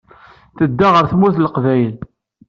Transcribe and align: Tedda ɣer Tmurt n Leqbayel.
Tedda 0.57 0.87
ɣer 0.89 1.05
Tmurt 1.11 1.37
n 1.39 1.43
Leqbayel. 1.45 1.93